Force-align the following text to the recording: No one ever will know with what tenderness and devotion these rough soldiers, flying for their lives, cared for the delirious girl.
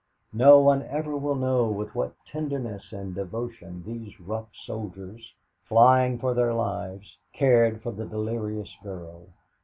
No 0.33 0.59
one 0.59 0.81
ever 0.89 1.15
will 1.15 1.35
know 1.35 1.67
with 1.67 1.93
what 1.93 2.15
tenderness 2.25 2.91
and 2.91 3.13
devotion 3.13 3.83
these 3.85 4.19
rough 4.19 4.47
soldiers, 4.65 5.31
flying 5.65 6.17
for 6.17 6.33
their 6.33 6.55
lives, 6.55 7.19
cared 7.33 7.83
for 7.83 7.91
the 7.91 8.05
delirious 8.05 8.75
girl. 8.81 9.27